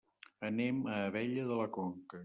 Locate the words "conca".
1.81-2.19